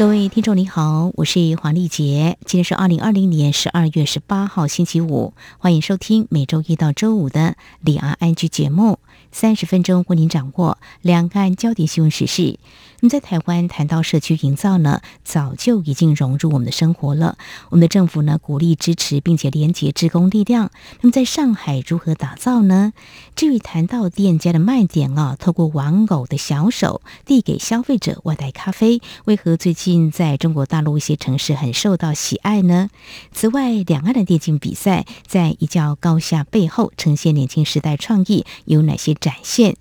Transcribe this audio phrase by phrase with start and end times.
[0.00, 8.98] 各位听众您好，我是黄丽杰，今天是二零二零年十二月十八号星期五，欢迎收听每周一到周五的李安安居节目，
[9.30, 12.58] 三十分钟为您掌握两岸焦点新闻时事。
[13.00, 17.38] 那么在台湾谈到社区营造呢，早就已经融入我们的生活了。
[17.70, 20.70] 我们的政府呢，鼓励支持，并且连结职工力量。
[21.00, 22.92] 那么在上海如何打造呢？
[23.34, 32.90] 至于谈到店家的卖点啊，透过玩偶的小手递给消费者外带咖啡，为何最近在中国大陆一些城市很受到喜爱呢？
[33.32, 39.76] 此外，两岸的电竞比赛在一较高下背后，呈现年轻时代创意有哪些展现？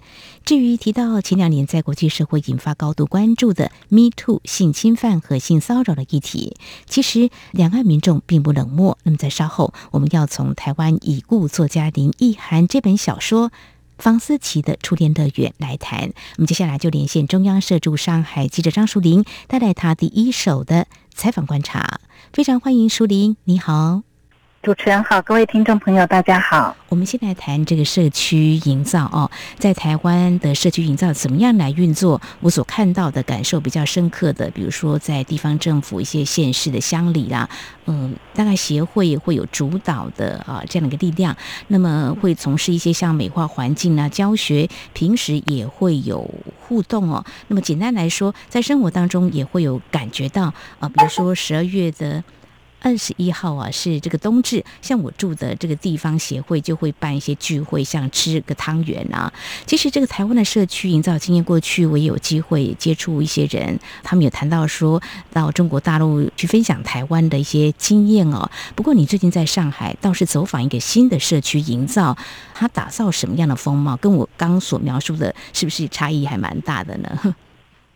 [0.49, 6.55] 至于提到前两年在国际社会引发高度关注的 “Me Too” 性侵犯和性骚扰的议题，
[6.87, 8.97] 其实两岸民众并不冷漠。
[9.03, 13.49] 那么在稍后，我们要从台湾已故作家林奕含这本小说
[13.99, 16.13] 《房思琪的初恋乐园》来谈。
[16.37, 21.99] 我们接下来就连线中央社驻上海记者张淑玲，带来他第一手的采访观察。
[22.33, 24.08] 非常欢迎淑玲，你好。
[24.61, 26.75] 主持人好，各位听众朋友，大家好。
[26.89, 32.19] 我们先来谈这个社区营造哦，在台湾的社区营造怎么样来运作？
[32.41, 37.47] 我所看到的感受比较深刻的，比如说在地方政府一些县市的乡里啦，
[37.85, 41.33] 嗯，大概协会会有主导的啊这样的一个力量，
[41.69, 47.23] 那么会从事一些像美化环境啊、教学，平时也会有互动哦。
[47.47, 52.21] 那么简单来说，在生活当中也会有感觉到啊，比如说十二月的。
[52.81, 59.31] 二十一号啊，是这个冬至，像我住的这个地方协会就会办一些聚会，像吃个汤圆啊。
[59.65, 65.01] 其实这个台湾的社区营造经验，过去我也有机会接触一些人，他们有谈到说
[65.31, 68.49] 到中国大陆去分享台湾的一些经验哦。
[68.75, 72.17] 不过你最近在上海倒是走访一个新的社区营造，
[72.53, 77.35] 它打造什么样的风貌，跟我刚所描述的，是不是差异还蛮大的呢？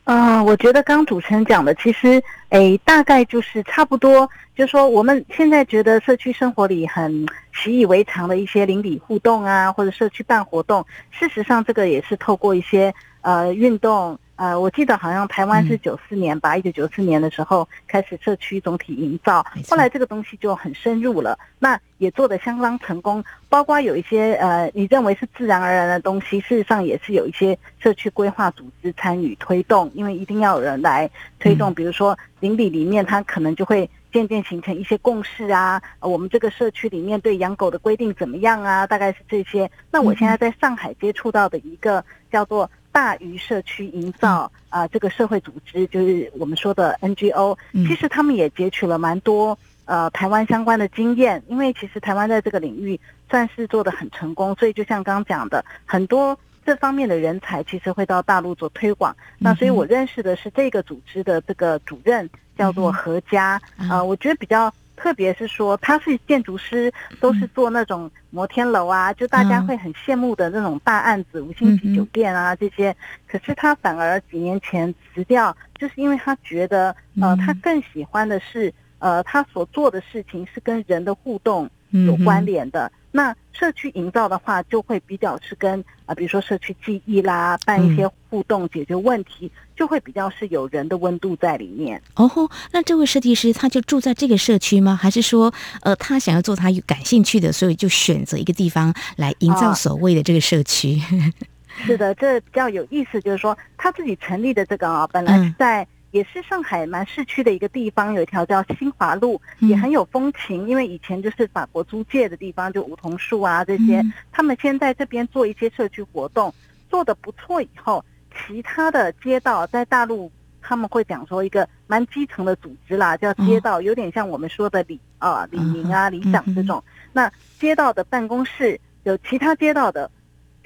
[0.05, 14.19] 嗯、我觉得刚主持人讲的，其实诶，大概就是差不多，就是说我们现在觉得社区生活里很习以为常的一些邻里互动啊，或者社区办活动，事实上这个也是透过一些呃运动。
[14.35, 23.23] 呃，我记得好像台湾是九四年吧，一九九四年的时候开始社区总体营造，后来这个东西就很深入了，那也做得相当成功。
[23.47, 31.07] 包括有一些呃，你认为是自然而然的东西，事实上也是有一些社区规划组织参与推动，因为一定要有人来
[31.39, 31.71] 推动。
[31.71, 35.79] 比如说邻里里面，它可能就会渐渐形成一些共识啊。
[35.99, 38.87] 我们这个社区里面对养狗的规定怎么样啊？
[38.87, 39.69] 大概是这些。
[39.91, 42.67] 那我现在在上海接触到的一个叫做。
[42.93, 52.97] 大于社区营造啊、呃，这个社会组织就是我们说的 NGO，其实他们也截取了蛮多呃台湾相关的经验，因为其实台湾在这个领域
[53.29, 59.13] 算是做得很成功，所以就像刚刚讲的，很多这方面的人才其实会到大陆做推广。
[59.39, 64.73] 那所以我认识的是这个组织的这个主任叫做何家，呃，我觉得比较。
[64.95, 72.95] 特别是说他是建筑师，都是做那种摩天楼啊，就大家会很羡慕的那种大案子，五星级酒店啊这些。
[73.27, 82.91] 可是他反而几年前辞掉，就是因为他觉得，呃，他更喜欢的是，呃，他所做的事情是跟人的互动有关联的。
[83.15, 92.01] 那社区营造的话，就会比较是跟啊、呃，比如说社区记忆啦，办一些互动解决问题，就会比较是有人的温度在里面。
[92.15, 94.95] 哦吼，那这位设计师他就住在这个社区吗？
[94.99, 95.53] 还是说，
[95.83, 100.99] 呃，他想要做他感兴趣的，所以就选择一个地方来营造所谓的这个社区？
[100.99, 101.31] 哦、
[101.85, 105.87] 是的，这比较有意思，就是说他自己成立的这个啊，本来是在。
[106.13, 110.67] 也是上海蛮市区的一个地方，有一条叫新华路，也很有风情。
[110.67, 114.05] 因为以前就是法国租界的地方，就梧桐树啊这些。
[114.31, 116.53] 他们先在这边做一些社区活动，
[116.87, 126.83] 做的不错以后，其他的街道在大陆他们会讲说一个蛮基层的组织啦，叫街道，有点像我们说的李啊里民啊里长这种。
[127.11, 127.27] 那
[127.59, 130.11] 街道的办公室有其他街道的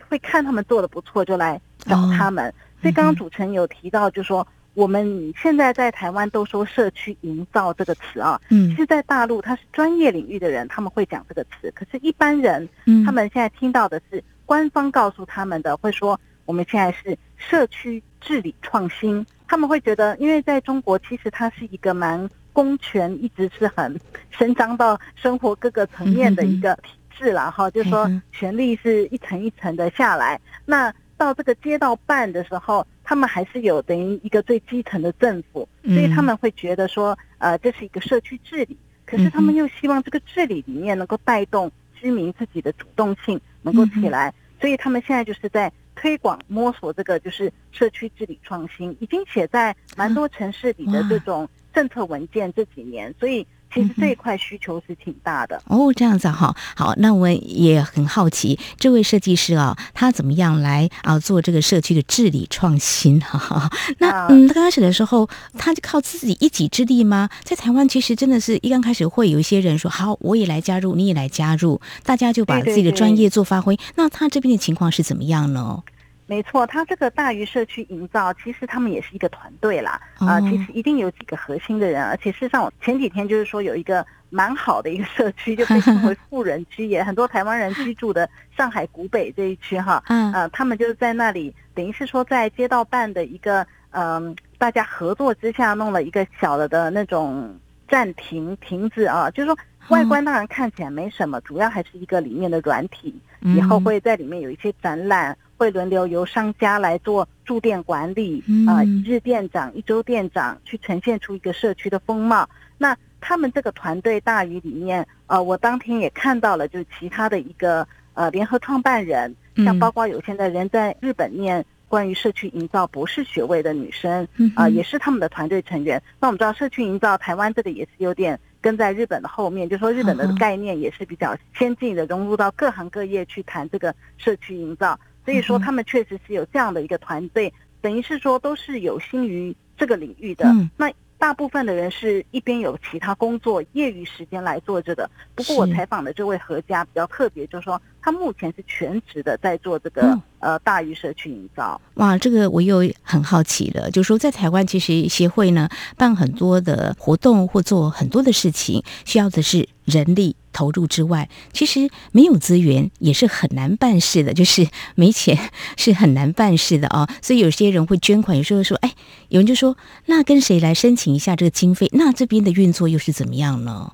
[0.09, 2.53] 会看他们做的不错，就来找他们。
[2.81, 4.45] 所以刚刚主持人有提到，就说。
[4.77, 11.71] 我们现在在台湾都说社区营造这个词啊，嗯，其实在大陆他是专业领域的人，他们会讲这个词。
[11.73, 12.69] 可是，一般人，
[13.03, 19.25] 他们现在听到的是官方告诉他们的，会说我们现在是社区治理创新。
[19.47, 23.99] 他们会觉得，因为在中国，其实它是一个蛮公权一直是很
[24.29, 30.39] 伸张到生活各个层面的一个体制了哈，就是说权力是一层一层的下来。
[30.65, 38.77] 那到这个街道办的时候，他们还是有等于一个最基层的政府，所以他们会觉得说，呃，这是一个社区治理。
[39.05, 53.45] 可是他们又希望这个治理里面能够带动居民自己的主动性能够起来，所以他们现在就是在推广摸索这个就是社区治理创新，已经写在蛮多城市里的这种政策文件这几年，所以。
[53.77, 63.71] 其实这一块需求是挺大的、嗯、哦，这样子哈，好，那我也很好奇，这位设计师啊，他怎么样来啊做这个社区的治理创新哈、啊？
[63.99, 67.29] 那嗯，刚开始的时候，他就靠自己一己之力吗？
[67.43, 73.75] 在台湾，其实真的是一刚开始会有一些人说，好，我也来加入，你也来加入，大家就把自己的专业做发挥。
[73.75, 75.83] 对对对，那他这边的情况是怎么样呢？
[76.29, 79.99] 没错，它这个大鱼社区营造，其实他们也是一个团队啦。
[80.15, 90.03] 啊、呃，其实一定有几个核心的人，而且事实上，我前几天就是说有一个蛮好的一个社区，就被称为 富人区，也很多台湾人居住的上海古北这一区哈。
[90.09, 90.33] 嗯。
[90.33, 97.57] 呃，他们就是在那里，等于是说在街道办的一个嗯、呃，大家合作之下弄了一个小的的那种
[97.87, 99.57] 暂停亭子啊，就是说
[99.87, 105.37] 外观当然看起来没什么，主要还是一个里面的软体，以后会在里面有一些展览。
[105.57, 112.47] 会轮流由商家来做驻店管理，啊、呃，一日店长、一周店长去呈现出一个社区的风貌。
[112.77, 124.23] 那他们这个团队大于里面，呃，我当天也看到了，就是其他的一个呃联合创办人，像包括有现在人在日本念关于社区营造博士学位的女生，
[124.55, 126.01] 啊、呃，也是他们的团队成员。
[126.19, 134.99] 那我们知道社区营造台湾这个也是有点跟在日本的后面，就说日本的概念也是比较先进的，融入到各行各业去谈这个社区营造。
[135.27, 140.49] 所以说，他们确实是有这样的一个团队，等于是说都是有心于这个领域的。
[140.77, 145.09] 那大部分的人是一边有其他工作，业余时间来做这个。
[145.35, 151.81] 不过我采访的这位何家比较特别，就是说他目前是全职的在做这个呃大鱼社区营造。
[151.95, 160.35] 哇，这个我又很好奇了，就是说在台湾其实协会呢办很多的活动或做很多的事情，需要的是人力。
[160.53, 165.37] 投入之外，其实没有资源也是很难办事的，就是没钱
[165.77, 167.09] 是很难办事的啊、哦。
[167.21, 168.91] 所以有些人会捐款，有时候说，哎，
[169.29, 171.87] 有人就说，那跟谁来申请一下这个经费？
[171.93, 173.93] 那这边的运作又是怎么样呢？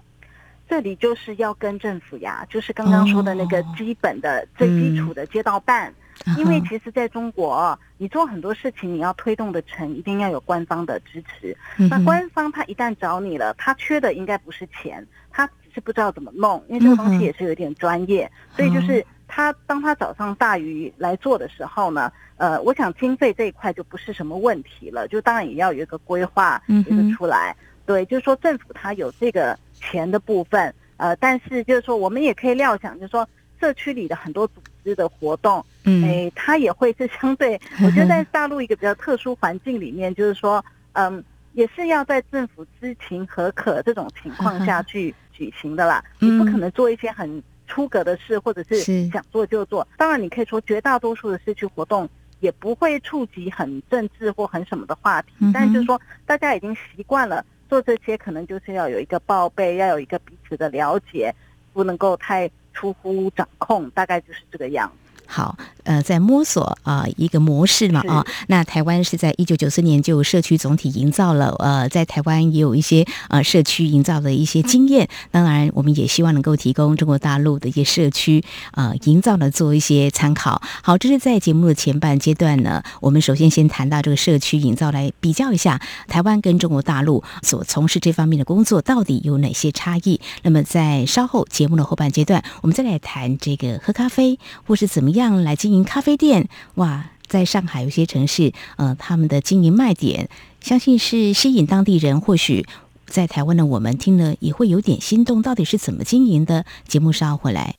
[0.70, 5.94] 这里就是要跟政府呀，就是刚刚说的那个基本的、哦、最基础的街道办。
[6.26, 11.54] 嗯、因为其实在中国，你做很多事情，你要推动的成，一定要有官方的支持。
[11.78, 15.50] 嗯、那官方他一旦找你了，他缺的应该不是钱，他。
[15.74, 33.28] 是不知道怎么弄，因为这个东西也是有点专业，嗯、所以就是他当他找上大鱼来做的时候呢，呃，我想经费这一块就不是什么问题了，就当然也要有一个规划，一个出来，嗯、对，就是说政府他有这个钱的部分，呃，但是就是说我们也可以料想，就是说
[33.60, 41.24] 社区里的很多组织的活动，嗯，哎，它也会是相对， 我觉得在大陆一个比较特殊环境里面，就是说，嗯，
[41.54, 45.14] 也是要在政府知情合可这种情况下 去。
[45.44, 48.80] 举行的啦，你不可能做一些很出格的事，或者是
[49.10, 49.86] 想做就做。
[49.98, 52.08] 当然，你可以说绝大多数的社区活动
[52.40, 61.34] 也不会触及很政治或很什么的话题，但就是说大家已经习惯了做这些，可能就是要有一个报备，要有一个彼此的了解，
[61.74, 65.03] 不能够太出乎掌控，大概就是这个样子。
[65.34, 75.10] 好，呃，在摸索啊、呃、一个模式嘛啊，那台湾是在一九九四年就社区总体营造了，呃，在台湾也有一些呃社区营造的一些经验。
[75.32, 80.62] 当然，我们也希望能够提供中国大陆的一些社区呃营造的做一些参考。
[80.84, 90.22] 好，这是在节目的前半阶段呢，我们首先先谈到这个社区营造，来比较一下台湾跟中国大陆所从事这方面的工作到底有哪些差异。
[90.44, 94.38] 那么在稍后节目的后半阶段，我们再来谈这个喝咖啡
[94.68, 95.23] 或是怎么样。
[95.24, 100.30] 样来经营咖啡店，哇，在上海有些城市，呃，他们的经营卖点，
[100.62, 102.20] 相信是吸引当地人。
[102.22, 102.66] 或许
[103.08, 106.66] 在台湾的我们听了也会有点心动，到底是怎么经营的？
[106.88, 107.76] 节目稍后回来。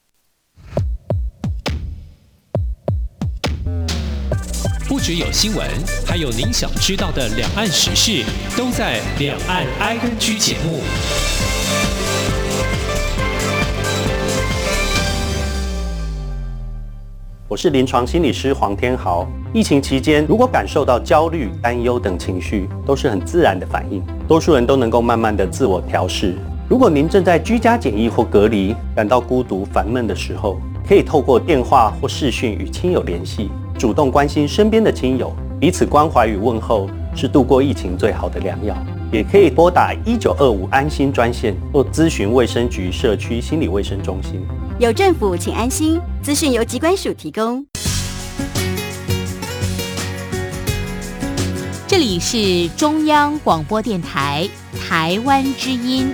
[4.87, 5.69] 不只有新闻，
[6.07, 8.25] 还有您想知道的两岸时事，
[8.57, 10.81] 都在《两岸 ING》节目。
[17.55, 19.25] 我是临床心理师黄天豪。
[19.53, 26.35] 疫情期间，如果感受到焦虑、担忧等情绪，都是很自然的反应，多数人都能够慢慢的自我调试。
[26.69, 38.77] 如果您正在居家检疫或隔离，感到孤独、烦闷的时候，可以透过电话或视讯与亲友联系，主动关心身边的亲友，彼此关怀与问候是度过疫情最好的良药。
[39.13, 44.45] 也可以拨打一九二五安心专线或咨询卫生局社区心理卫生中心。
[44.81, 46.01] 有政府，请安心。
[46.21, 47.65] 资讯由机关署提供。
[51.87, 54.49] 这里是中央广播电台
[54.89, 56.13] 台湾之音。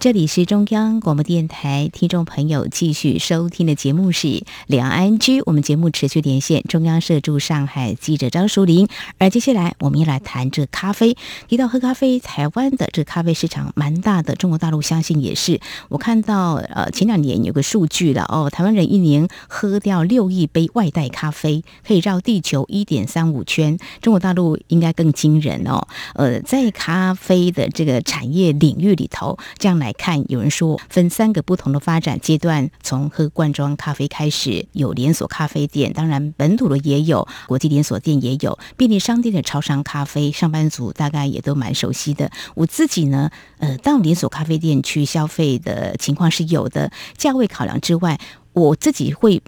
[0.00, 5.42] 这里是中央广播电台，听众朋友继续收听的节目是两岸居。
[5.42, 8.86] 我们节目持续连线中央社驻上海记者张淑玲。
[9.18, 11.16] 而接下来，我们要来谈这咖啡。
[11.48, 15.60] 提到喝咖啡，台湾的这咖啡市场蛮大的，中国大陆相信也是。
[15.88, 23.76] 我看到呃前两年有个数据了哦，台湾人一年喝掉六亿杯外带咖啡，可以绕地球一点三五圈。
[24.00, 25.88] 中国大陆应该更惊人哦。
[26.14, 29.87] 呃，在咖啡的这个产业领域里头，这样来。
[29.88, 42.30] 来看，有人说分三个不同的发展阶段，从喝罐装咖啡开始，有连锁咖啡店，当然本土的也有，国际连锁店也有，便利商店的超商咖啡，上班族大概也都蛮熟悉的。
[42.54, 43.30] 我自己呢，
[43.60, 48.20] 呃，到连锁咖啡店去消费的情况是有的，价位考量之外，
[48.52, 49.40] 我自己会。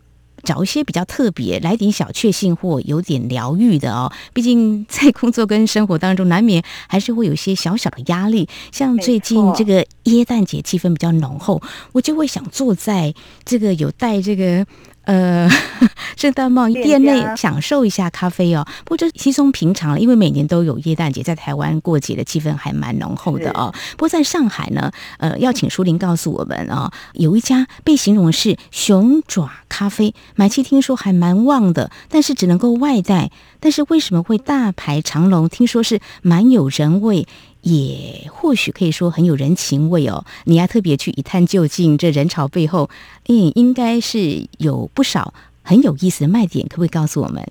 [0.43, 4.13] 找一些比较特别、来点小确幸或有点疗愈的哦。
[4.33, 8.49] 毕竟在工作跟生活当中，难免还是会有一些小小的压力。
[8.73, 14.67] 像最近这个耶诞节气氛比较浓厚，我就会想坐在这个有带这个。
[15.05, 15.49] 呃，
[16.17, 23.73] 圣诞帽店内享受一下咖啡哦，不过这稀松平常了，因为每年都有耶诞节，在台湾过节的气氛还蛮浓厚的哦。
[23.93, 33.31] 不过在上海呢，呃，要请淑玲告诉我们啊、哦，有一家被形容是熊爪咖啡，买气听说还蛮旺的，但是只能够外带。
[33.63, 35.49] 但是为什么会大排长龙？
[35.49, 37.27] 听说是蛮有人味。
[37.63, 42.89] 也或许可以说很有人情味哦，你要特别去一探究竟，这人潮背后，
[43.29, 47.47] 嗯，应该是有不少很有意思的卖点，可不可以告诉我们？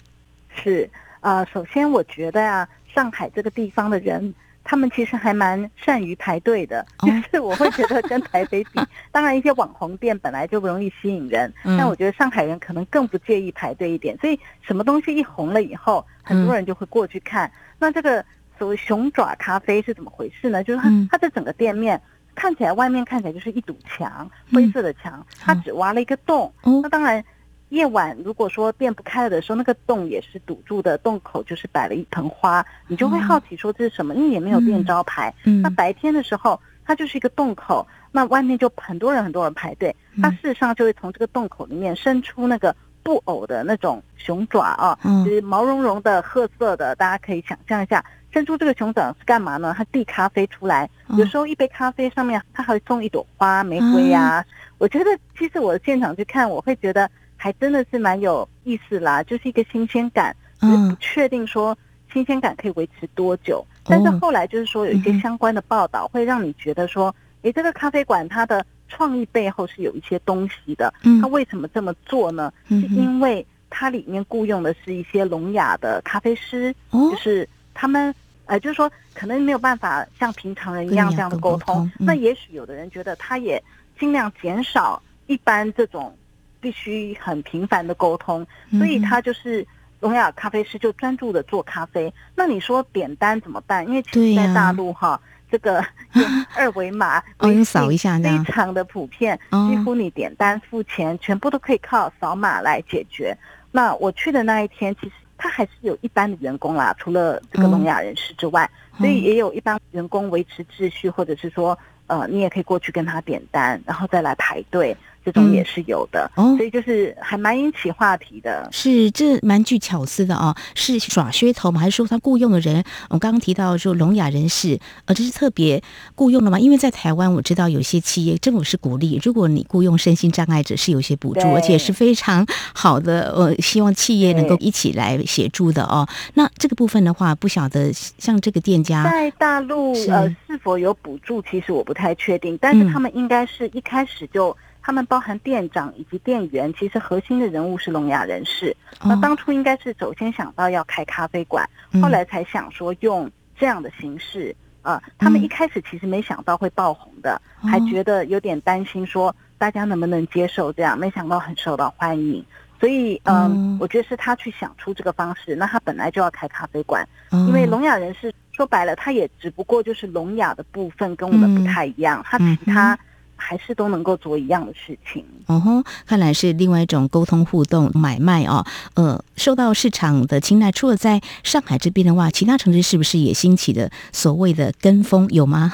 [0.55, 0.89] 是
[1.19, 18.25] 啊、呃，首先我觉得啊，上海这个地方的人，他们其实还蛮善于排队的，就、哦、是我会觉得跟台北比， 当然一些网红店本来就不容易吸引人，嗯、但我觉得上海人可能更不介意排队一点，所以什么东西一红了以后，很多人就会过去看，嗯、那这个。
[18.59, 20.63] 所谓熊爪咖啡是怎么回事呢？
[20.63, 21.99] 就是它，它的整个店面
[22.35, 26.53] 看起来，外面看起来就是一堵墙，灰色的墙，它只挖了一个洞。
[26.83, 27.23] 那当然，
[27.69, 34.13] 夜晚如果说店不开了的时候，那个洞也是堵住的，洞口就是摆了一盆花，你就会好奇说这是什么？
[34.13, 35.33] 因为也没有店招牌。
[35.61, 48.03] 那白天的时候，它就是一个洞口，那外面就很多人很多人排队，它事实上就会从这个洞口里面伸出那个布偶的那种熊爪啊，就是毛茸茸的褐色的，大家可以想象一下。
[48.31, 49.73] 伸出这个熊掌是干嘛呢？
[49.75, 54.45] 它递咖啡出来，有时候一杯咖啡上面它还会送一朵花，玫瑰呀、啊。
[54.77, 55.05] 我觉得
[55.37, 61.75] 其实我现场去看，我会觉得还真的是蛮有意思啦，就是一个新鲜感，只是不确定说
[62.13, 63.65] 新鲜感可以维持多久。
[63.83, 70.93] 但是后来就是说有一些相关的报道，会让你觉得说，诶，这个咖啡馆它的创意背后是有一些东西的。
[71.19, 72.53] 它为什么这么做呢？
[72.67, 77.49] 是因为它里面雇佣的是一些聋哑的咖啡师，就是。
[77.73, 78.13] 他们
[78.45, 81.59] 呃，就是说，可能没有办法像平常人一样这样的沟通。
[81.59, 83.61] 沟通嗯、那也许有的人觉得，他也
[83.99, 86.17] 尽量减少一般这种
[86.59, 89.63] 必须很频繁的沟通，嗯、所以他就是
[89.99, 92.11] 聋哑咖啡师，就专注的做咖啡。
[92.33, 93.87] 那你说点单怎么办？
[93.87, 95.21] 因为其实在大陆哈，啊、
[95.51, 95.85] 这个
[96.57, 97.21] 二维码
[97.63, 103.37] 扫一下，非常的普遍，几乎你点单付钱，全部都可以靠扫码来解决。
[103.71, 105.11] 那我去的那一天，其实。
[105.39, 111.75] 他还是有一般的员工啦，除了这个聋哑人士之外，嗯、所以也有一般员工维持秩序，或者是说，
[112.07, 114.95] 呃，你也可以过去跟他点单，然后再来排队。
[115.31, 118.67] 这种也是有的，嗯、哦，所以就是还蛮引起话题的。
[118.71, 120.55] 是，这蛮具巧思的哦。
[120.73, 121.79] 是耍噱头吗？
[121.79, 122.83] 还是说他雇佣的人？
[123.09, 125.79] 我刚刚提到说聋哑人士，呃，这是特别
[126.15, 126.59] 雇佣的吗？
[126.59, 132.43] 因为在台湾，我知道有些企业政府是鼓励，如果你雇佣身心障碍者，是有些补助，而且是非常
[132.73, 133.31] 好的。
[133.35, 136.07] 呃，希望企业能够一起来协助的哦。
[136.33, 142.57] 那这个部分的话，不晓得像这个店家在大陆是呃是否有补助，其实我不太确定。
[142.59, 144.57] 但是他们应该是一开始就。
[144.89, 148.75] 他们包含店长以及店员，其实核心的人物是聋哑人士。
[149.03, 151.63] 那当初应该是首先想到要开咖啡馆，
[152.01, 154.55] 后来才想说用这样的形式。
[154.81, 162.43] 啊，他们一开始其实没想到会爆红的，还觉得有点担心，说大家能不能接受这样，没想到很受到欢迎。
[162.79, 165.55] 所以，嗯，我觉得是他去想出这个方式。
[165.55, 172.97] 那他本来就要开咖啡馆，因为聋哑人士说白了，他也只不过就是聋哑的部分跟我们不太一样，他其他。
[173.39, 175.25] 还是都能够做一样的事情。
[175.47, 178.65] 哦吼，看来是另外一种沟通互动买卖哦。
[178.93, 185.73] 呃，受到市场的青睐，除了在上海这边的话，其他城市是不是也兴起的所谓的跟风有吗？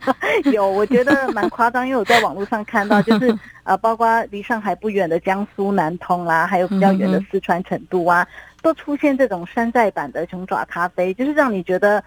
[0.52, 3.34] 有，我觉得蛮夸张，因为我在网络上看到，就是
[3.64, 8.26] 呃，包括离上海不远的江苏南通啦，还有比较远的四川成都啊，
[8.62, 12.02] 都出现这种山寨版的熊爪咖啡，就是让你觉得。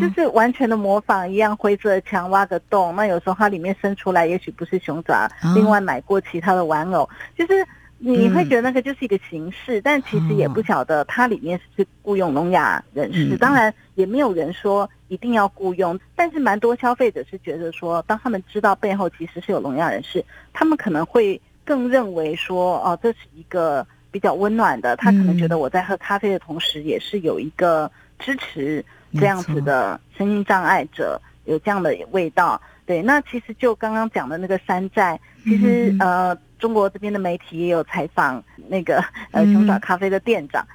[0.00, 7.64] 就是完全的模仿一样，灰色的墙挖个洞，那有时候它里面生出来，也许不是熊爪，另外买过其他的玩偶，就是
[7.98, 28.84] 你会觉得那个就是一个形式，但其实也不晓得它里面是雇佣聋哑人士，当然也没有人说一定要雇佣，但是蛮多消费者是觉得说，当他们知道背后其实是有聋哑人士，他们可能会更认为说，哦，这是一个比较温暖的，他可能觉得我在喝咖啡的同时，也是有一个支持。
[29.14, 33.02] 这样子的声音障碍者有这样的味道，对。
[33.02, 39.02] 那其实就刚刚讲的那个山寨，其实呃，中国这边的媒体也有采访那个
[39.32, 40.66] 呃熊爪咖啡的店长，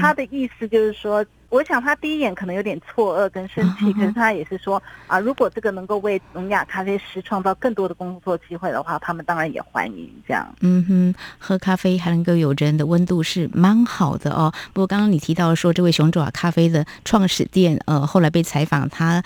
[0.00, 1.24] 他的意思就是说。
[1.50, 10.46] 我想他第一眼可能有点错愕跟生气，可是他也是说啊，如果这个能够为聋哑咖啡师创造更多的工作机会的话，他们当然也欢迎这样。
[10.60, 14.52] 嗯哼，喝咖啡还能够有人的温度是蛮好的哦。
[14.74, 19.22] 不过刚刚你提到说，这位熊爪咖啡的创始店，呃，后来被采访他。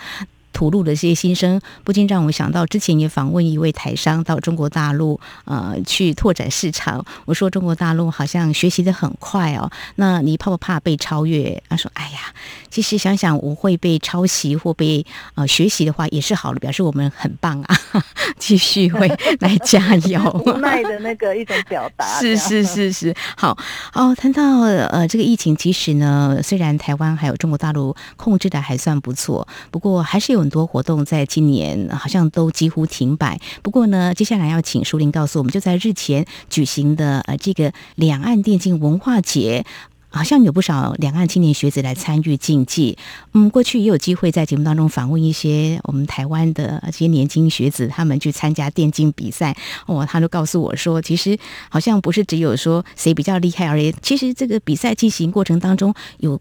[0.53, 7.03] 吐露的这些心声，不禁让我想到之前也访问一位台商到中国大陆，呃，去拓展市场。
[7.25, 11.61] 我说中国大陆好像学习的很快哦，那你怕不怕被超越？
[11.67, 12.33] 他说：“哎呀，
[12.69, 15.05] 其实想想我会被抄袭或被
[15.35, 17.75] 呃学习的话也是好的，表示我们很棒啊，
[18.37, 19.07] 继续会
[19.39, 20.21] 来加油。
[20.45, 22.05] ”无奈的那个一种表达。
[22.21, 23.57] 是是是是，好
[23.93, 24.13] 哦。
[24.15, 30.43] 谈到呃这个疫情，其实呢，虽然台湾还有中国大陆控制的还算不错，不过还是有。
[30.43, 33.39] 很多活动在今年好像都几乎停摆。
[33.61, 39.63] 不过呢，接下来要请舒林告诉我们，就在日前举行的呃这个两岸电竞文化节，
[40.13, 42.97] 好像有不少两岸青年学子来参与竞技。
[43.33, 49.55] 嗯，过去也有机会在节目当中访问一些我们台湾的这些年轻学子，他们去参加电竞比赛。
[49.87, 51.37] 哦，他就告诉我说，其实
[51.69, 56.39] 好像不是只有说谁比较厉害而已，其实这个比赛进行过程当中有。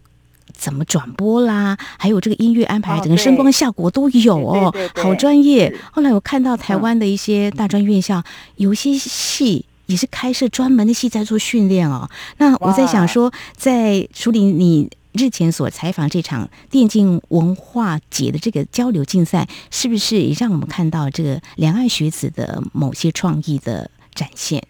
[0.55, 1.79] 怎么转播啦？
[1.99, 5.75] 还有这个音乐安排，整个声光效果都有哦，好专业。
[5.93, 8.23] 后来我看到台湾的一些大专院校，
[8.57, 12.09] 有些系也是开设专门的系在做训练哦。
[12.39, 24.63] 那我在想说，在淑铃你日前所采访这场电竞文化节的这个交流竞赛，是不是也让我们看到这个两岸学子的某些创意的展现？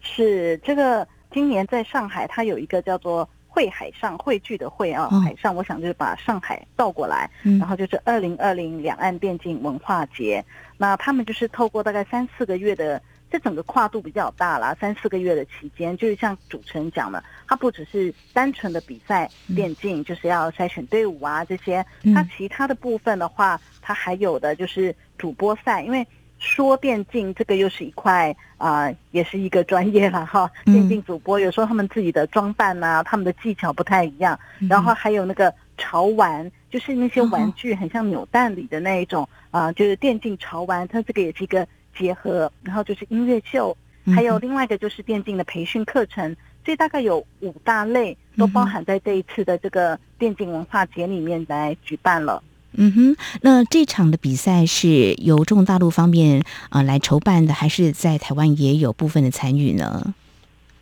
[0.00, 3.28] 是这个今年在上海，它有一个叫做。
[3.50, 10.44] 汇海上汇聚的汇啊，海上，我想就是把上海倒过来，然后就是二零二零两岸电竞文化节。
[10.76, 26.06] 那他们就是透过大概三四个月的，这整个跨度比较大啦，三四个月的期间，就是像主持人讲的，它不只是单纯的比赛电竞，就是要筛选队伍啊这些，它其他的部分的话，它还有的就是主播赛，因为。
[26.40, 30.48] 说电竞这个又是一块啊、呃，也是一个专业了哈。
[30.66, 34.38] 电竞主播有时候他们自己的装扮啊，他们的技巧不太一样。
[34.70, 41.66] 然后还有那个潮玩，就是那些玩具很像扭蛋里的那一种啊、呃，就是电竞潮玩，它这个也是一个
[41.98, 42.50] 结合。
[42.62, 43.76] 然后就是音乐秀，
[44.14, 46.36] 还有另外一个就是电竞的培训课程。
[46.64, 52.42] 所以大概有五大类都包含在这一次的这个电竞文化节里面来举办了。
[52.72, 60.14] 嗯哼，那这场的比赛是由中国大陆方面啊、呃、来筹办的，还是在台湾也有部分的参与呢？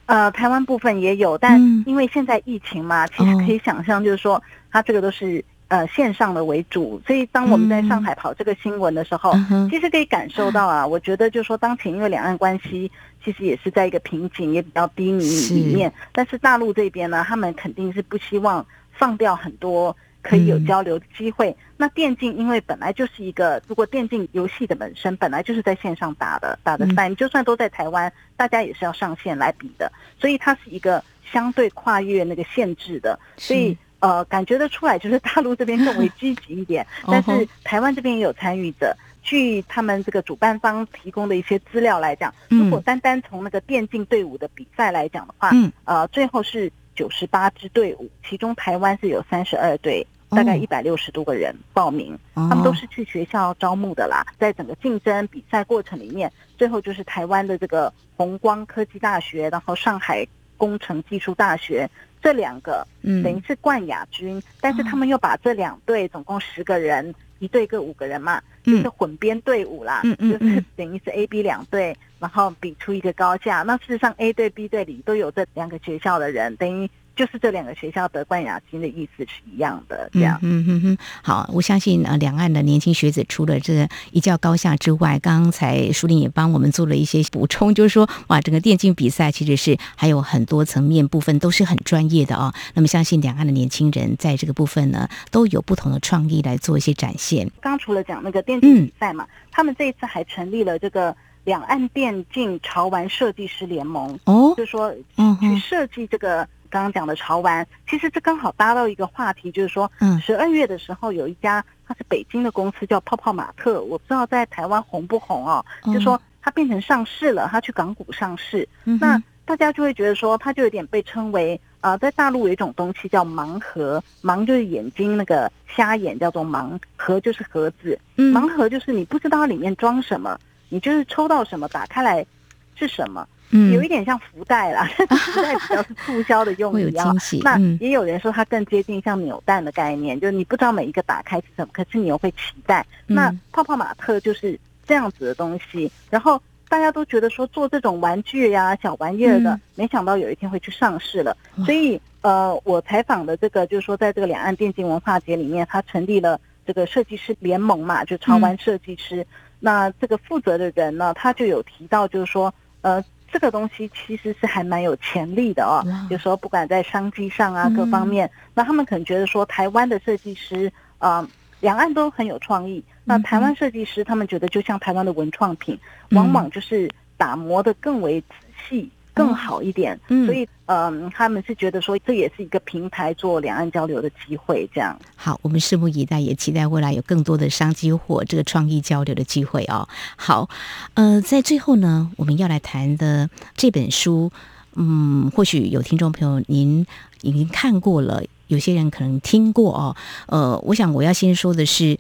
[0.07, 12.91] 呃，台湾部分也有，但因为现在疫情嘛，嗯、其实可以想象，就是说它这个都是呃线上的为主，所以当我们在上海跑这个新闻的时候，嗯、其实可以感受到啊，我觉得就是说当前因为两岸关系
[13.25, 19.97] 其实也是在一个瓶颈也比较低迷里面，是但是大陆这边呢，他们肯定是不希望放掉很多。
[20.23, 21.51] 可以有交流的机会。
[21.51, 31.01] 嗯、那电竞因为本来就是一个，如果电竞游戏的本身本来就是在线上打的，打的赛，就算都在台湾，大家也是要上线来比的，所以它是一个
[31.31, 33.17] 相对跨越那个限制的。
[33.37, 38.97] 所以呃，感觉得出来就是大陆这边更为积极一点， 但是台湾这边也有参与者。
[39.23, 45.51] 据他们这个主办方提供的一些资料来讲，如果单单从那个电竞队伍的比赛来讲的话，
[45.85, 50.07] 呃，最后是九十八支队伍，其中台湾是有三十二队。
[50.29, 54.27] 大概一百六十多个人报名，他们都是去学校招募的啦。
[54.41, 61.89] 在整个竞争比赛过程里面，最后就是台湾的这个红光科技大学，然后上海工程技术大学
[62.23, 64.43] 这两个，等于是冠亚军。
[64.61, 73.63] 但是他们又把这两队总共十个人一队各五个人嘛，嗯、就是混编队伍啦，嗯嗯嗯就是等于是 A、B 两队，然后比出一个高下。
[73.63, 76.91] 那事实上 A 队、B 队里都有这两个学校的人，等于。
[77.17, 80.39] 就是这两个学校得冠亚军的意思是一样的，这样。
[80.43, 92.53] 嗯嗯嗯，好，我相信啊，两岸的年轻学子除了这一较高下之外，刚才舒玲也帮我们做了一些补充，就是说，哇，整个电竞比赛其实是还有很多层面部分都是很专业的哦。
[92.75, 97.51] 那么，相信两岸的年轻人在这个部分呢，都有不同的创意来做一些展现。
[97.63, 106.47] 刚除了讲那个电竞比赛嘛，嗯、他们这一次还成立了这个两岸电竞潮玩设计师联盟哦，就是说，嗯，去设计这个。
[106.77, 115.65] 刚刚讲的潮玩，其实这刚好搭到一个话题，就是说，嗯，十二月的时候有一家，它是北京的公司叫泡泡玛特，我不知道在台湾红不红哦。
[115.87, 132.27] 嗯、就说它变成上市了，它去港股上市，嗯、那大家就会觉得说，它就有点被称为啊、呃，在大陆有一种东西叫盲盒，盲就是眼睛那个瞎眼叫做盲盒，就是盒子，嗯、盲盒就是你不知道它里面装什么，你就是抽到什么打开来
[132.75, 133.27] 是什么。
[133.51, 137.13] 嗯，有一点像福袋啦， 福袋比较是促销的用意啊。
[137.45, 142.85] 那也有人说它更接近像扭蛋的概念，就是你不知道每一个打开是什么，可是你又会期待。
[143.07, 151.37] 那泡泡玛特就是这样子的东西，然后大家都觉得说做这种玩具呀、啊、小玩意儿的，没想到有一天会去上市了。
[151.65, 159.25] 所以呃，我采访的这个就是说，在这个两岸电竞文化节里面，他成立了这个设计师联盟嘛，就潮玩设计师。
[159.61, 163.05] 那这个负责的人呢，他就有提到，就是说呃。
[163.37, 171.29] 这个东西其实是还蛮有潜力的哦，有时候不管在商机上啊各方面，那他们可能觉得说台湾的设计师，呃，
[171.61, 172.83] 两岸都很有创意。
[173.05, 175.79] 那台湾设计师他们觉得就像台湾的文创品，
[176.13, 178.27] 往往就是打磨的更为仔
[178.67, 178.91] 细。
[179.17, 184.95] 更好一点，嗯，所以嗯、呃，他们是觉得说这也是一个平台做两岸交流的机会，这样。
[185.17, 189.89] 好，我们拭目以待，也期待未来有更多的商机或这个创意交流的机会哦。
[190.17, 190.51] 好，
[190.93, 194.31] 呃，在最后呢，我们要来谈的这本书，
[194.75, 196.87] 嗯，或许有听众朋友您
[197.23, 199.97] 已经看过了，有些人可能听过哦。
[200.27, 201.97] 呃，我想我要先说的是。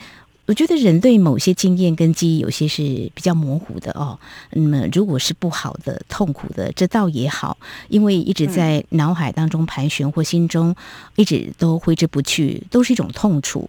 [0.46, 2.82] 我觉得人对某些经验跟记忆有些是
[3.14, 4.18] 比较模糊的哦。
[4.52, 10.74] 那么如果是不好的、痛苦的，这倒也好，因为一直在脑海当中盘旋或心中
[11.16, 13.68] 一直都挥之不去，都是一种痛楚。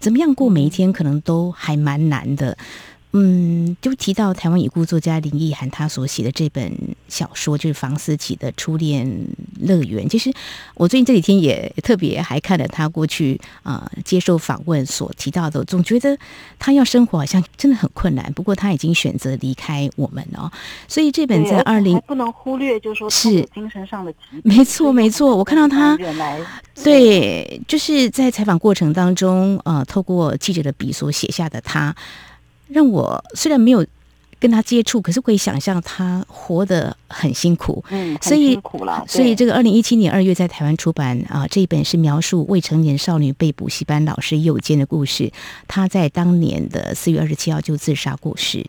[0.00, 2.50] 怎么样过每一天，可能都还蛮难的。
[2.52, 2.56] 嗯，
[3.80, 6.72] 就提到台湾已故作家林奕含他所写的这本
[7.06, 9.08] 小说，就是房思琪的初恋
[9.60, 10.08] 乐园。
[10.08, 10.32] 其实
[10.74, 16.18] 我最近这几天也特别还看了他过去啊、呃、接受访问所提到的，总觉得
[16.58, 18.32] 他要生活好像真的很困难。
[18.32, 20.50] 不过他已经选择离开我们哦，
[20.88, 24.40] 所以这本在二零不能忽略，就是说是精神上的疾病。
[24.42, 26.40] 没错，没错，我看到他原来
[26.82, 31.94] 对，就是在采访过程当中，呃，透过记者的笔所写下的他。
[32.68, 33.84] 让我虽然没有
[34.40, 38.14] 跟他接触，可是可以想象他活得很辛苦，嗯。
[38.20, 38.60] 所以，
[39.06, 45.32] 所以这个二零一七年二月在台湾出版啊，这一本是描述未成年少女被补习班老师诱奸的故事。
[45.66, 48.64] 他在当年的四月二十七号就自杀过世。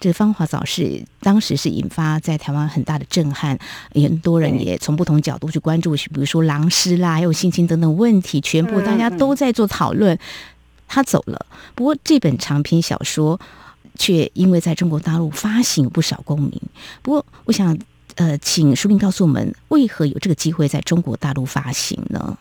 [0.00, 3.58] 这个芳华早逝，当时是引发在台湾很大的震撼，
[3.92, 10.14] 很多人也从不同角度去关注，比如说狼师啦，还有性侵等等问题，全部大家都在做讨论。
[10.14, 10.20] 嗯嗯
[10.88, 11.46] 他走了，
[11.76, 13.38] 不过这本长篇小说
[13.96, 16.60] 却因为在中国大陆发行不少共鸣。
[17.02, 17.78] 不过，我想，
[18.16, 22.36] 呃，请淑玲告诉我们，为何有这个机会在中国大陆发行呢？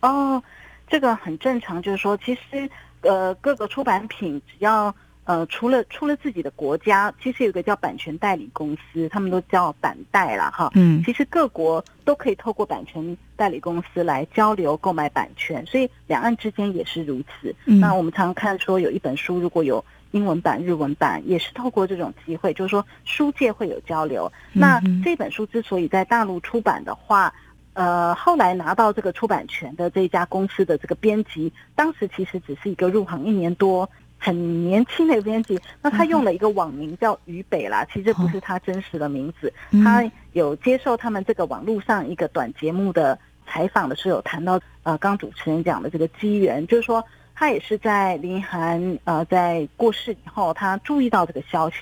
[0.00, 0.42] 哦，
[0.88, 2.68] 这个很正常，就是说，其实，
[3.00, 4.94] 呃，各个出版品只要。
[5.24, 10.68] 呃，除了除了自己的国家，其实有一个叫版权代理公司，他们都叫版代了哈。
[10.74, 17.54] 嗯，其实各国都可以透过版权代理公司来交流购买版权，所以两岸之间也是如此。
[17.66, 24.30] 嗯，那我们常常看说有一本书如果有英文版、日文版，也是透过这种机会，就是说书界会有交流。
[24.52, 27.32] 那这本书之所以在大陆出版的话，
[27.74, 33.88] 呃，后来拿到这个出版权的这一家公司的这个编辑，当时其实只是一个入行一年多。
[34.24, 39.52] 很年轻的编辑，那他用了一个网名叫于北啦，其实不是他真实的名字。
[39.82, 47.04] 他有接受他们这个网络上一个短节目的采访的时候，有谈到呃，刚主持人讲的这个机缘，就是说
[47.34, 51.76] 他也是在林涵呃在过世以后，他注意到这个消息。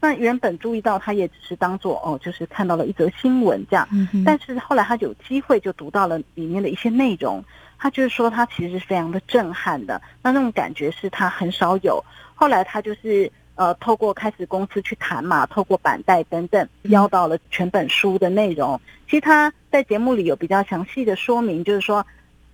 [0.00, 3.86] 那原本注意到，他也只是当做哦，就是看到了一则新闻这样。
[4.24, 7.44] 但是后来他有机会就读到了里面的一些内容。
[7.84, 12.02] 他就是说，他其实是非常的震撼的，那那种感觉是他很少有。
[12.34, 18.80] 后来他就是呃，透过开始公司去谈嘛，透过板带等等，邀到了全本书的内容。
[19.06, 22.02] 其实他在节目里有比较详细的说明，就是说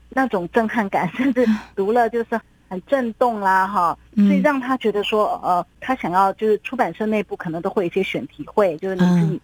[0.08, 9.40] 那种震撼感，甚至读了就是很震动啦，哈，所以让他觉得说，呃，他想要就是出版社内部可能都会有一些选题会，就是你自己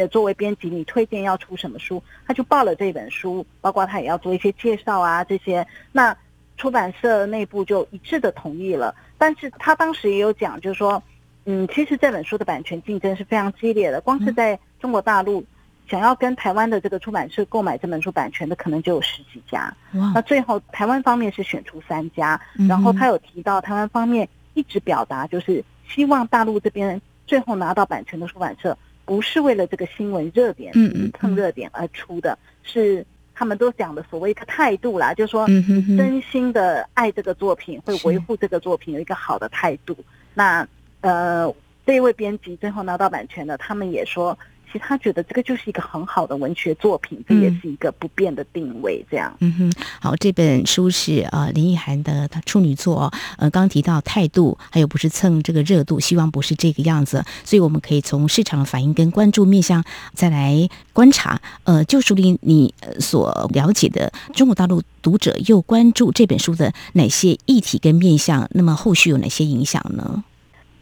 [0.00, 6.16] 呃作为编辑，你推荐要出什么书，他就报了这本书，包括他也要做一些介绍啊这些，那
[6.56, 8.94] 出版社内部就一致的同意了。
[9.18, 11.02] 但是他当时也有讲，就是说，
[11.44, 15.44] 嗯，其实这本书的版权竞争是非常激烈的，光是在中国大陆。
[15.88, 19.74] 想要跟台湾的这个出版社购买这本书版权的，可能就有十几家。
[19.94, 20.12] 哇！
[20.14, 28.78] 那最后台湾方面是选出三家，然后他有提到台湾方面一直表达，就是希望大陆这边最后拿到版权的出版社，
[29.10, 39.96] 不是为了这个新闻热点，嗯，蹭热点而出的，是他们都讲的所谓一个态度啦，就是说真心的爱这个作品，会维护这个作品有一个好的态度。
[40.32, 40.64] 那
[41.00, 41.52] 呃，
[41.84, 44.38] 这一位编辑最后拿到版权的，他们也说。
[44.70, 49.04] 其实他觉得这个就是一个很好的文学作品，这也是一个不变的定位。
[49.10, 57.24] 这样，嗯哼，好，这本书是呃林奕涵的他处女作，呃，刚刚提到态度，还有不是蹭这个热度，希望不是这个样子。
[57.44, 59.82] 所以我们可以从市场的反应跟关注面向
[60.14, 61.40] 再来观察。
[61.64, 68.48] 呃，就书里你所了解的中国大陆读者又关注这本书的哪些议题跟面向？
[68.52, 70.22] 那么后续有哪些影响呢？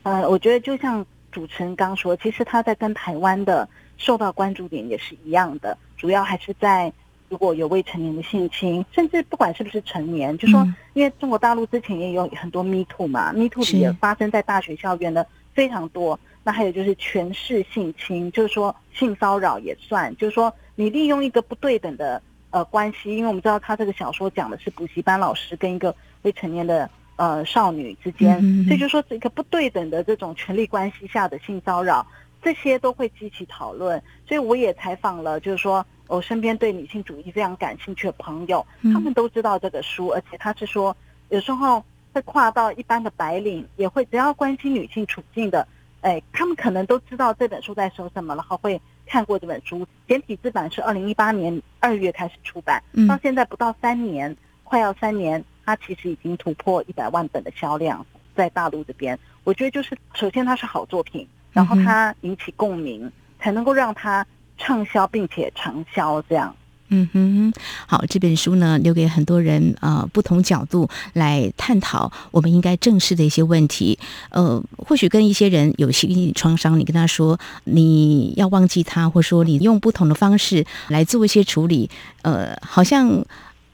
[0.02, 1.04] 呃，我觉得就像。
[1.38, 6.92] 主持人刚说，其实他在跟台湾的受到关注点也是一样的，主要还是在
[7.28, 15.24] 如果有未成年的性侵，甚至不管是不是成年，就说因为中国大陆之前也有很多 Me Too 嘛，Me Too 也发生在大学校园的
[15.54, 16.18] 非常多。
[16.42, 22.20] 那还有就是权势性侵，就是说性骚扰也算，就是说你利用一个不对等的
[22.50, 26.90] 呃关系，因为我们知道他这个小说讲的是补习班老师跟一个未成年的。
[27.18, 32.06] 呃，少女之间，所以就说这个不对等的这种权力关系下的性骚扰，
[32.40, 34.00] 这些都会激起讨论。
[34.24, 40.96] 所以我也采访了，就是说我身边对女性主义非常感兴趣的朋友，他们都知道这个书，而且他是说
[41.30, 45.66] 有时候会跨到一般的白领，也会只要关心女性处境的，
[46.02, 49.84] 哎，他们可能都知道这本书在说什么，然后会看过这本书。
[50.06, 55.44] 简体字版是二零一八年二月开始出版，到现在不到三年，快要三年。
[55.68, 58.04] 它其实已经突破一百万本的销量，
[58.34, 64.26] 在大陆这边，我觉得就是首先它是好作品，然后它引起共鸣，嗯、才能够让它
[64.56, 66.56] 畅销并且长销这样。
[66.88, 67.52] 嗯哼，
[67.86, 73.98] 好，这本书呢，留给很多人啊、呃，不同角度来探讨我们应该正视的一些问题。
[74.30, 81.90] 呃，或许跟一些人有心理创伤，你跟他说你要忘记他，或者说你用不同的方式来做一些处理，
[82.22, 83.22] 呃，好像。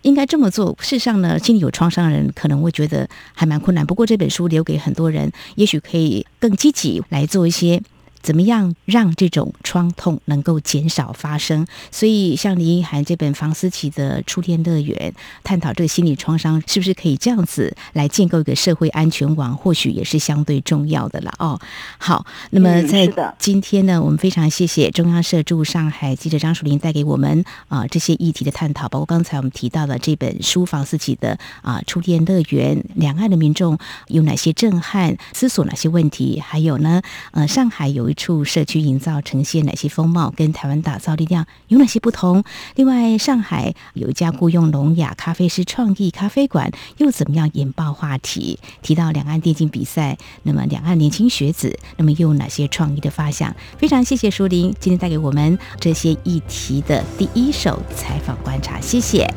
[0.05, 0.75] 应该这么做。
[0.81, 3.85] 事实上呢，心里有创伤的人可能会觉得还蛮困难。
[3.85, 7.83] 不过这本书留给很多人，也许可以更积极来做一些。
[8.25, 11.67] 怎么样让这种创痛能够减少发生？
[11.91, 15.13] 所以像林奕涵这本房思琪的《初恋乐园》，
[15.45, 21.61] 探讨这个心理创伤是不是可以这样子来建构一个社会安全网，或许也是相对重要的了哦。
[21.99, 23.07] 好，那么在
[23.39, 42.43] 今天呢，我们非常谢谢中央社驻上海记者张淑玲带给我们啊、呃、这些议题的探讨，包括刚才我们提到的这本书房思琪的啊《初恋乐园》，两岸的民众有哪些震撼，思索哪些问题，还有呢，呃，上海有一处社区营造呈现哪些风貌，跟台湾打造力量有哪些不同？
[42.77, 48.59] 另外，上海有一家雇佣聋哑咖啡师创意咖啡馆，又怎么样引爆话题？
[48.83, 53.55] 提到两岸电竞比赛，那么两岸年轻学子，那么又有哪些创意的发想？
[53.77, 59.29] 非常谢谢淑玲今天带给我们这些议题的第一手采访观察，谢谢，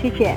[0.00, 0.36] 谢谢。